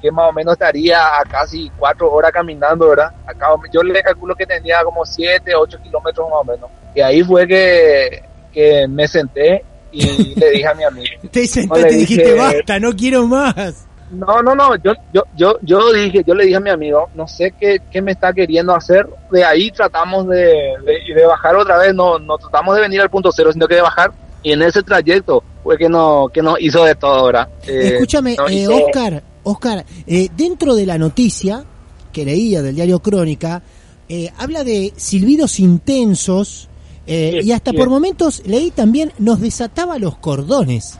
[0.00, 3.12] que más o menos estaría a casi cuatro horas caminando, ¿verdad?
[3.26, 6.70] Acá, yo le calculo que tenía como 7, 8 kilómetros más o menos.
[6.94, 11.20] Y ahí fue que, que me senté y le dije a mi amigo.
[11.30, 13.85] Te sentaste No y dijiste, basta, no quiero más.
[14.10, 17.26] No, no, no, yo, yo, yo, yo dije, yo le dije a mi amigo, no
[17.26, 19.06] sé qué, qué me está queriendo hacer.
[19.32, 20.36] De ahí tratamos de,
[20.84, 23.74] de, de bajar otra vez, no, no tratamos de venir al punto cero, sino que
[23.74, 24.12] de bajar.
[24.42, 27.48] Y en ese trayecto fue que no, que nos hizo de todo ahora.
[27.66, 31.64] Eh, Escúchame, nos eh, hizo- Oscar, Oscar, eh, dentro de la noticia
[32.12, 33.60] que leía del diario Crónica,
[34.08, 36.68] eh, habla de silbidos intensos
[37.08, 37.76] eh, Sí, y hasta sí.
[37.76, 40.98] por momentos leí también nos desataba los cordones.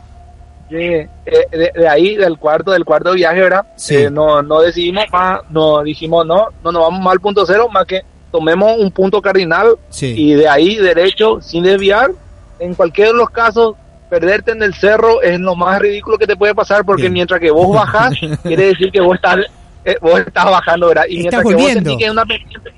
[0.69, 3.65] Eh, de, de ahí, del cuarto, del cuarto viaje, ¿verdad?
[3.75, 3.95] Sí.
[3.95, 7.69] Eh, no, no decidimos más, no dijimos no, no nos vamos más al punto cero,
[7.71, 8.01] más que
[8.31, 10.13] tomemos un punto cardinal Sí.
[10.17, 12.11] y de ahí derecho sin desviar.
[12.59, 13.75] En cualquiera de los casos,
[14.09, 17.13] perderte en el cerro es lo más ridículo que te puede pasar porque Bien.
[17.13, 19.37] mientras que vos bajás, quiere decir que vos estás,
[19.85, 21.03] eh, vos estás bajando, ¿verdad?
[21.07, 22.71] Y mientras que vos que es una pendiente,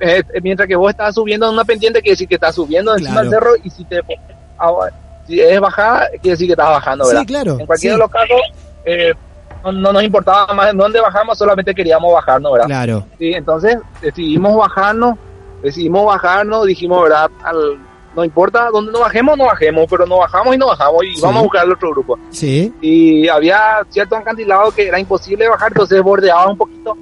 [0.00, 3.20] eh, mientras que vos estás subiendo en una pendiente, quiere decir que estás subiendo encima
[3.22, 4.00] del cerro y si te
[4.58, 4.72] ah,
[5.30, 7.20] si es bajada, quiere decir que estás bajando, ¿verdad?
[7.20, 7.56] Sí, claro.
[7.60, 7.98] En cualquiera sí.
[7.98, 8.40] de los casos,
[8.84, 9.12] eh,
[9.64, 12.66] no, no nos importaba más en dónde bajamos, solamente queríamos bajarnos, ¿verdad?
[12.66, 13.04] Claro.
[13.18, 15.16] Sí, entonces decidimos bajarnos,
[15.62, 17.30] decidimos bajarnos, dijimos, ¿verdad?
[17.44, 17.78] Al,
[18.16, 21.20] no importa dónde nos bajemos, no bajemos, pero nos bajamos y nos bajamos y Sí.
[21.22, 22.18] vamos a buscar el otro grupo.
[22.30, 22.74] Sí.
[22.80, 26.96] Y había cierto acantilado que era imposible bajar, entonces bordeaba un poquito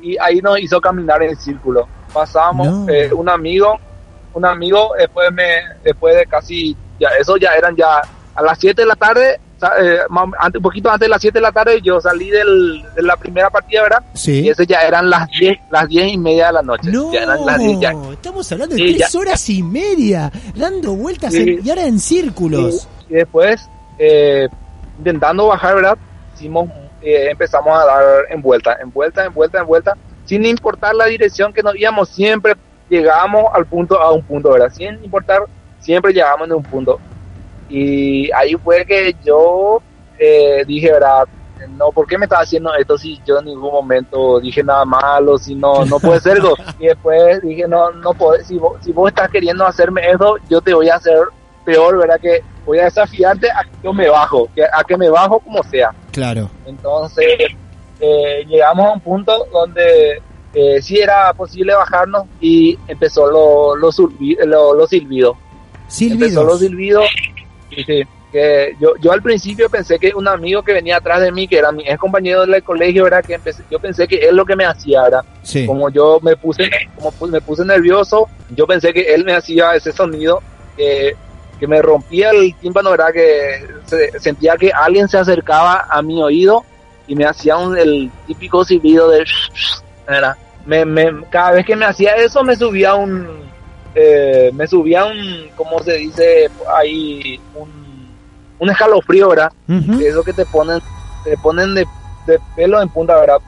[0.00, 1.88] y ahí nos hizo caminar en círculo.
[2.12, 2.88] Pasamos, No.
[2.92, 3.76] eh, un amigo,
[4.34, 5.44] un amigo, después me,
[5.82, 8.00] después de casi, ya, eso ya eran ya
[8.34, 9.38] a las 7 de la tarde,
[9.80, 13.16] eh, un poquito antes de las 7 de la tarde, yo salí del, de la
[13.16, 14.02] primera partida, ¿verdad?
[14.14, 14.40] Sí.
[14.42, 16.90] Y ese ya eran las 10, las 10 y media de la noche.
[16.90, 17.92] No, Ya eran las 10 ya.
[18.12, 19.18] estamos hablando de Sí, tres ya.
[19.18, 21.40] horas y media, dando vueltas Sí.
[21.42, 22.88] en- y ahora en círculos.
[23.08, 24.48] Y, y después, eh,
[24.98, 25.96] intentando bajar, ¿verdad?
[26.34, 26.68] Hicimos,
[27.00, 31.04] eh, empezamos a dar en vuelta, en vuelta, en vuelta, en vuelta, sin importar la
[31.06, 32.54] dirección que nos íbamos, siempre
[32.90, 34.72] llegábamos al punto, a un punto, ¿verdad?
[34.74, 35.42] Sin importar,
[35.84, 36.98] siempre llegábamos en un punto.
[37.68, 39.80] Y ahí fue que yo
[40.18, 41.26] eh, dije, ¿verdad?
[41.76, 45.38] No, ¿por qué me estaba haciendo esto si yo en ningún momento dije nada malo,
[45.38, 46.54] si no, no puede ser algo?
[46.78, 50.60] Y después dije, no, no puedo, si vos, si vos estás queriendo hacerme eso, yo
[50.60, 51.18] te voy a hacer
[51.64, 52.20] peor, ¿verdad?
[52.20, 55.62] Que voy a desafiarte a que yo me bajo, que, a que me bajo como
[55.62, 55.90] sea.
[56.12, 56.50] Claro.
[56.66, 57.26] Entonces,
[58.00, 60.20] eh, llegamos a un punto donde
[60.52, 63.90] eh, sí era posible bajarnos y empezó lo, lo,
[64.44, 65.36] lo, lo silbido.
[66.00, 67.04] Empezó los Silbidos.
[67.08, 67.34] silbidos.
[67.70, 68.02] y sí,
[68.32, 71.58] que yo, yo al principio pensé que un amigo que venía atrás de mí, que
[71.58, 73.24] era mi ex compañero del colegio, ¿verdad?
[73.24, 75.24] Que empecé, yo pensé que él lo que me hacía, ¿verdad?
[75.42, 75.64] Sí.
[75.66, 79.92] Como yo me puse, como me puse nervioso, yo pensé que él me hacía ese
[79.92, 80.42] sonido
[80.76, 81.14] que,
[81.60, 83.12] que me rompía el tímpano, ¿verdad?
[83.12, 86.64] Que se- sentía que alguien se acercaba a mi oído
[87.06, 89.24] y me hacía un, el típico silbido de...
[90.08, 90.36] ¿verdad?
[90.66, 93.44] Me, me, cada vez que me hacía eso me subía un...
[93.94, 96.48] eh, me subía un, ¿cómo se dice?
[96.76, 98.16] Ahí, un,
[98.58, 99.52] un escalofrío, ¿verdad?
[99.98, 100.80] Que eso que te ponen
[101.24, 101.86] te ponen de,
[102.26, 103.38] de pelo en punta, ¿verdad?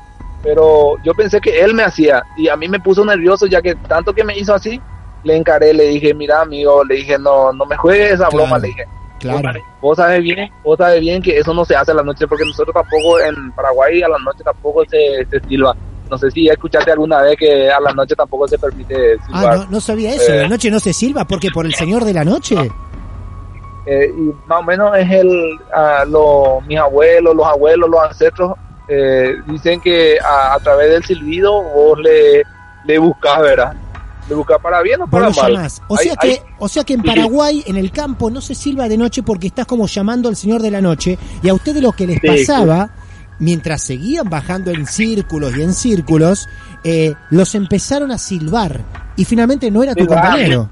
[0.42, 3.74] Pero yo pensé que él me hacía y a mí me puso nervioso ya que
[3.74, 4.80] tanto que me hizo así,
[5.24, 8.59] le encaré, le dije, mira amigo, le dije, no, no me juegues esa Claro, broma,
[8.59, 8.85] le dije,
[9.18, 9.50] Claro.
[9.80, 12.44] vos sabes bien, vos sabes bien que eso no se hace a la noche porque
[12.44, 15.74] nosotros tampoco en Paraguay a la noche tampoco se, se silba.
[16.11, 19.59] No sé si escuchaste alguna vez que a la noche tampoco se permite Ah, silbar.
[19.59, 20.33] no, no sabía eso.
[20.33, 20.42] Eh.
[20.42, 22.57] La noche no se silba porque por el señor de la noche.
[23.87, 28.53] Eh, y más o menos es el ah, lo, mis abuelos, los abuelos, los ancestros
[28.88, 32.42] eh, dicen que a, a través del silbido vos le,
[32.85, 33.73] le buscas, ¿verdad?
[34.29, 35.53] Le buscas para bien o para mal.
[35.53, 35.81] llamás.
[35.87, 37.03] O Hay- sea que, hay- o sea que en.
[37.03, 40.62] Paraguay, en el campo, no se silba de noche porque estás como llamando al señor
[40.62, 41.16] de la noche.
[41.42, 42.90] Y a ustedes lo que les Sí, pasaba,
[43.38, 46.49] mientras seguían bajando en círculos y en círculos,
[46.85, 48.81] eh, los empezaron a silbar.
[49.16, 50.70] Y finalmente no era tu compañero.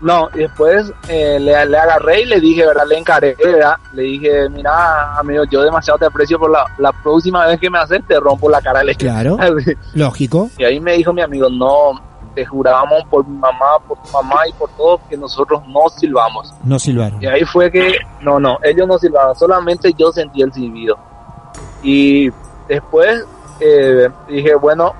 [0.00, 2.84] No, y después eh, le, le agarré y le dije, ¿verdad?
[2.88, 3.74] Le encaré, ¿verdad?
[3.92, 7.78] Le dije, mira, amigo, yo demasiado te aprecio por la, la próxima vez que me
[7.78, 8.82] haces, te rompo la cara.
[8.82, 8.94] Le.
[8.94, 9.36] Claro.
[9.94, 10.48] Lógico.
[10.56, 12.00] Y ahí me dijo mi amigo, no,
[12.34, 16.54] te jurábamos por mi mamá, por tu mamá y por todo que nosotros no silbamos.
[16.64, 17.22] No silbaron.
[17.22, 20.98] Y ahí fue que, no, no, ellos no silbaban, solamente yo sentí el silbido.
[21.82, 22.30] Y
[22.68, 23.24] después
[23.60, 24.94] eh, dije, bueno,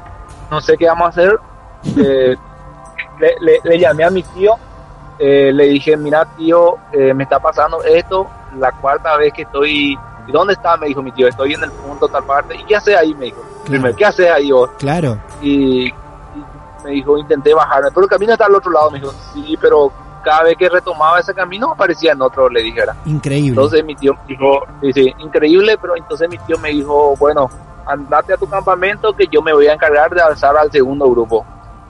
[0.50, 1.38] no sé qué vamos a hacer.
[1.96, 2.36] Eh,
[3.18, 4.54] le, le- le llamé a mi tío,
[5.18, 8.26] eh, le dije, mira tío, eh, me está pasando esto,
[8.58, 9.98] la cuarta vez que estoy...
[10.26, 10.76] ¿Y dónde está?
[10.76, 12.54] Me dijo mi tío, estoy en el punto tal parte.
[12.54, 13.14] ¿Y qué hace ahí?
[13.14, 13.42] Me dijo.
[13.64, 14.70] Primero, ¿qué hace ahí vos?
[14.78, 15.18] Claro.
[15.40, 15.94] y, y
[16.84, 19.92] me dijo intenté bajarme pero el camino está al otro lado me dijo sí pero
[20.22, 23.50] cada vez que retomaba ese camino aparecía en otro le dijera Increíble.
[23.50, 27.48] entonces mi tío dijo sí, sí, increíble pero entonces mi tío me dijo bueno
[27.86, 31.44] andate a tu campamento que yo me voy a encargar de alzar al segundo grupo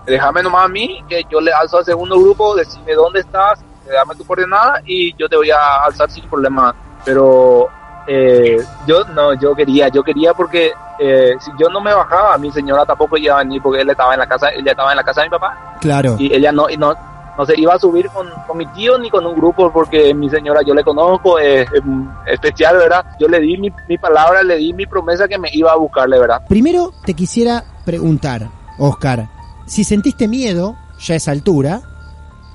[0.06, 3.60] déjame nomás a mí que yo le alzo al segundo grupo decime dónde estás
[3.92, 7.68] dame tu coordenada y yo te voy a alzar sin problema pero
[8.06, 12.50] eh, yo no yo quería yo quería porque eh, si yo no me bajaba mi
[12.50, 15.02] señora tampoco iba a venir porque él estaba en la casa ella estaba en la
[15.04, 16.16] casa de mi papá Claro.
[16.18, 16.94] y ella no y no
[17.38, 20.28] no se iba a subir con, con mi tío ni con un grupo porque mi
[20.28, 21.82] señora yo le conozco es, es
[22.26, 25.72] especial verdad yo le di mi, mi palabra le di mi promesa que me iba
[25.72, 29.28] a buscarle verdad Primero te quisiera preguntar, Oscar,
[29.66, 31.80] si sentiste miedo ya a esa altura,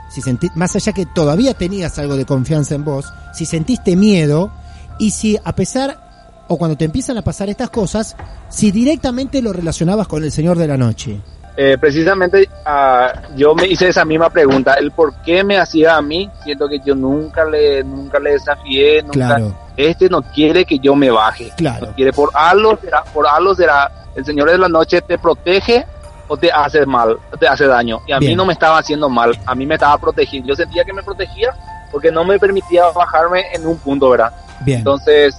[0.10, 4.52] si senti- más allá que todavía tenías algo de confianza en vos, si sentiste miedo
[5.00, 8.16] y si a pesar o cuando te empiezan a pasar estas cosas,
[8.50, 11.20] si directamente lo relacionabas con el Señor de la Noche.
[11.58, 16.02] Eh, precisamente ah, yo me hice esa misma pregunta, el por qué me hacía a
[16.02, 19.56] mí, siento que yo nunca le, nunca le desafié, nunca, Claro.
[19.78, 21.88] este no quiere que yo me baje, Claro.
[21.88, 25.86] no quiere por algo será, por algo será, el Señor de la Noche te protege
[26.28, 28.32] o te hace mal, te hace daño, y a Bien.
[28.32, 31.04] mí no me estaba haciendo mal, a mí me estaba protegiendo, yo sentía que me
[31.04, 31.56] protegía
[31.92, 34.34] porque no me permitía bajarme en un punto, ¿verdad?
[34.62, 34.80] Bien.
[34.80, 35.38] Entonces,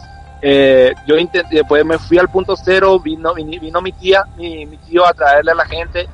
[0.49, 4.77] eh, yo intenté, después me fui al punto cero, vino, vino mi tía, mi, mi
[4.77, 6.09] tío a traerle a la gente,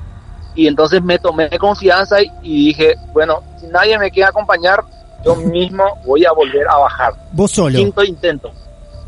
[0.55, 4.83] y entonces me tomé confianza y, y dije, bueno, si nadie me quiere acompañar,
[5.23, 7.13] yo mismo voy a volver a bajar.
[7.31, 7.77] Vos solo.
[7.77, 8.51] Quinto intento.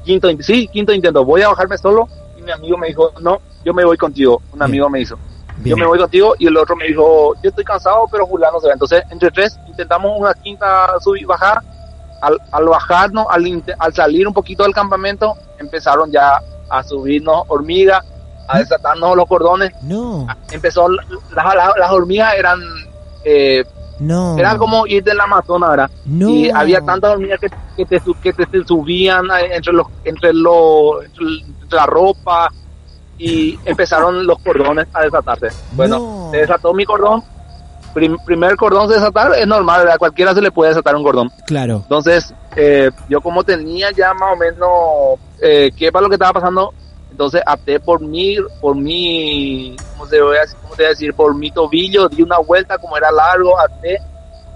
[0.04, 1.26] Quinto, in- sí, quinto intento.
[1.26, 2.08] Voy a bajarme solo,
[2.38, 4.42] y mi amigo me dijo, no, yo me voy contigo.
[4.52, 4.64] Un Bien.
[4.64, 5.18] amigo me hizo.
[5.58, 5.76] Bien.
[5.76, 8.68] Yo me voy contigo y el otro me dijo, yo estoy cansado, pero fulano se
[8.68, 8.74] va.
[8.74, 11.62] Entonces, entre tres, intentamos una quinta subir, bajar.
[12.26, 18.04] Al, al bajarnos, al, al salir un poquito del campamento, empezaron ya a subirnos hormigas,
[18.48, 19.72] a desatarnos los cordones.
[19.84, 21.04] No, Empezó, la-
[21.36, 22.60] la- las hormigas eran,
[23.24, 23.64] eh,
[24.00, 24.38] no.
[24.38, 25.92] eran como ir del Amazonas, ¿verdad?
[26.06, 26.30] No.
[26.30, 30.34] Y había tantas hormigas que, que te, que te, te subían eh, entre los, entre
[30.34, 32.50] los, entre la ropa
[33.20, 35.50] y empezaron los cordones a desatarse.
[35.74, 36.32] Bueno, No.
[36.32, 37.24] se desató mi cordón.
[37.96, 39.90] Prim- primer cordón se desatar es normal.
[39.90, 41.32] A cualquiera se le puede desatar un cordón.
[41.46, 41.76] Claro.
[41.84, 44.70] Entonces, eh, yo como tenía ya más o menos
[45.42, 46.74] eh, qué para lo que estaba pasando,
[47.10, 51.14] entonces até por mi, por mi, ¿cómo se voy a, cómo te voy a decir?
[51.14, 53.98] Por mi tobillo, di una vuelta como era largo, até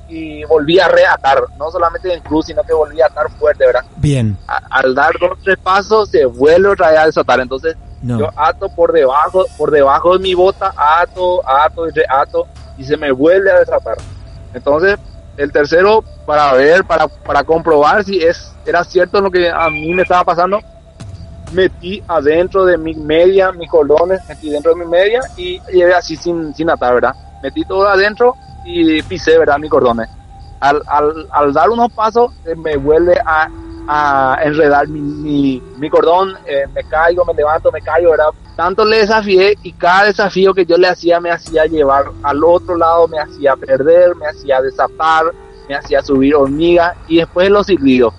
[0.09, 3.85] y volví a reatar, no solamente en cruz, sino que volví a atar fuerte, ¿verdad?
[3.97, 4.35] Bien.
[4.47, 8.19] A- al dar dos tres pasos se vuelve otra vez a desatar, entonces No.
[8.19, 12.95] yo ato por debajo, por debajo de mi bota, ato, ato y reato, y se
[12.95, 13.97] me vuelve a desatar.
[14.53, 14.97] Entonces,
[15.37, 19.93] el tercero, para ver, para, para comprobar si es, era cierto lo que a mí
[19.93, 20.59] me estaba pasando,
[21.53, 26.15] metí adentro de mi media, mis cordones, metí dentro de mi media y llevé así
[26.15, 27.13] sin, sin atar, ¿verdad?
[27.41, 28.35] Metí todo adentro
[28.65, 29.57] y pisé, ¿verdad?
[29.57, 30.09] Mis cordones.
[30.59, 33.47] Al, al, al dar unos pasos, me vuelve a,
[33.91, 38.27] a enredar mi, mi, cordón, eh, me caigo, me levanto, me caigo, ¿verdad?
[38.55, 42.77] Tanto le desafié y cada desafío que yo le hacía me hacía llevar al otro
[42.77, 45.33] lado, me hacía perder, me hacía desatar,
[45.67, 48.13] me hacía subir hormigas y después los silbidos.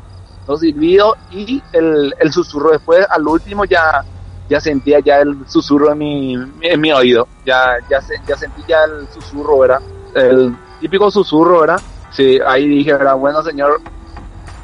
[0.49, 2.73] Los silbidos y el, el susurro.
[2.73, 4.05] Después, al último, ya,
[4.49, 7.29] ya sentía ya el susurro en mi, en mi oído.
[7.47, 9.81] Ya, ya, ya sentí ya el susurro, ¿verdad?
[10.17, 11.81] El típico susurro, ¿verdad?
[12.11, 13.15] Sí, ahí dije, ¿verdad?
[13.15, 13.81] Bueno, señor,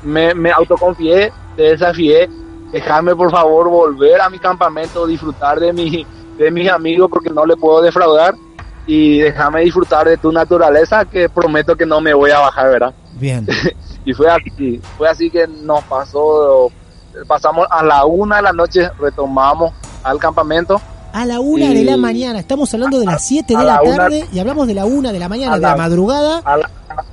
[0.02, 2.28] me, me autoconfié, te desafié,
[2.72, 6.06] déjame por favor volver a mi campamento, disfrutar de, mi,
[6.38, 8.34] de mis amigos porque no le puedo defraudar
[8.86, 12.94] y déjame disfrutar de tu naturaleza que prometo que no me voy a bajar, ¿verdad?
[13.14, 13.46] Bien.
[14.06, 16.70] Y fue así, fue así que nos pasó,
[17.26, 19.72] pasamos a la una de la noche, retomamos
[20.04, 20.80] al campamento.
[21.18, 22.38] A la una Y- de la mañana.
[22.38, 24.84] Estamos hablando de las 7 a de la, la una- tarde y hablamos de la
[24.84, 26.42] una de la mañana, a de la la- madrugada.
[26.44, 26.70] A la,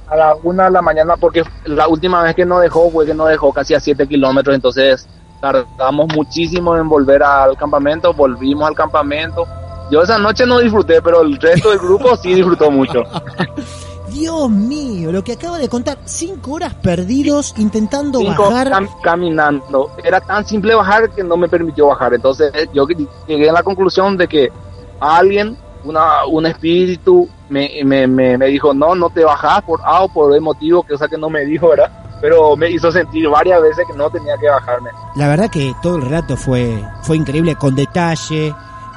[0.10, 3.14] a la una de la mañana porque la última vez que nos dejó fue que
[3.14, 5.08] nos dejó casi a 7 kilómetros, entonces
[5.40, 9.46] tardamos muchísimo en volver al campamento, volvimos al campamento.
[9.90, 13.04] Yo esa noche no disfruté, pero el resto del grupo sí disfrutó mucho.
[14.14, 15.98] Dios mío, lo que acaba de contar.
[16.06, 18.70] Cinco horas perdidos intentando Cinco bajar.
[18.72, 19.92] cam- caminando.
[20.04, 22.14] Era tan simple bajar que no me permitió bajar.
[22.14, 22.86] Entonces yo
[23.28, 24.52] llegué a la conclusión de que
[25.00, 30.04] alguien, una, un espíritu, me, me, me, me dijo, no, no te bajas por A
[30.04, 31.92] o por B motivo, que o sea que no me dijo, ¿verdad?
[32.22, 34.90] Pero me hizo sentir varias veces que no tenía que bajarme.
[35.18, 38.48] La verdad que todo el relato fue, fue increíble, con detalle.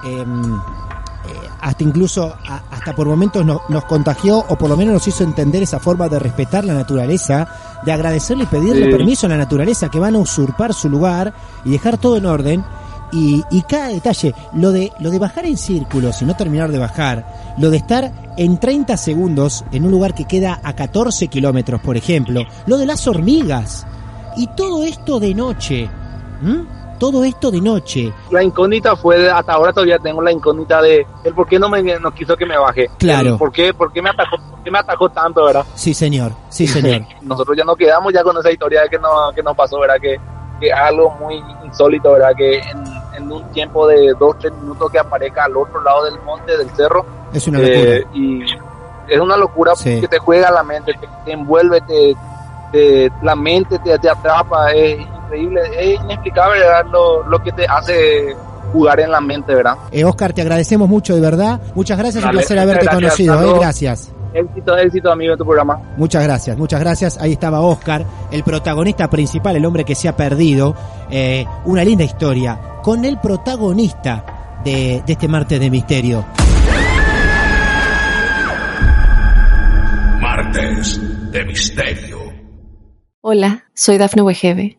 [0.05, 0.25] eh,
[1.67, 5.25] hasta incluso, a- hasta por momentos no- nos contagió, o por lo menos nos hizo
[5.25, 7.49] entender esa forma de respetar la naturaleza,
[7.85, 8.93] de agradecerle y pedirle Sí.
[8.93, 12.65] permiso a la naturaleza que van a usurpar su lugar y dejar todo en orden.
[13.13, 16.79] Y, y cada detalle, lo de, lo de bajar en círculos y no terminar de
[16.79, 21.81] bajar, lo de estar en 30 segundos en un lugar que queda a 14 kilómetros,
[21.81, 23.87] por ejemplo, lo de las hormigas,
[24.37, 25.89] y todo esto de noche.
[26.99, 31.35] Todo esto de noche, La incógnita fue, hasta ahora todavía tengo la incógnita de el
[31.35, 32.89] por qué no me no quiso que me baje.
[32.99, 33.31] Claro.
[33.31, 35.65] El ¿Por qué, por qué me atajó, por qué me atajó tanto, verdad?
[35.75, 39.09] sí señor, sí señor, nosotros ya nos quedamos ya con esa historia de que, no,
[39.35, 39.97] que nos pasó, ¿verdad?
[40.01, 40.19] Que,
[40.61, 42.31] que algo muy insólito, ¿verdad?
[42.37, 42.85] Que en,
[43.17, 46.71] en un tiempo de dos, tres minutos que aparezca al otro lado del monte, del
[46.71, 48.17] cerro, es una eh, locura.
[48.17, 48.43] y
[49.09, 50.01] es una locura Sí.
[50.01, 52.17] que te juega la mente, te, te envuelve, te,
[52.73, 56.61] te- la mente te, te atrapa, es increíble, es inexplicable.
[57.29, 58.35] Lo, que te hace
[58.73, 59.77] jugar en la mente, ¿verdad?
[59.91, 61.61] Eh, Oscar, te agradecemos mucho, de verdad.
[61.75, 63.57] Muchas gracias, Dale, un placer haberte conocido.
[63.57, 64.13] Eh, gracias.
[64.33, 65.81] Éxito, éxito, amigo, de tu programa.
[65.97, 67.19] Muchas gracias, muchas gracias.
[67.21, 70.75] Ahí estaba Oscar, el protagonista principal, el hombre que se ha perdido.
[71.11, 76.25] Eh, una linda historia con el protagonista de, este martes de misterio.
[80.21, 82.19] Martes de misterio.
[83.23, 84.79] Hola, soy Dafne Wegebe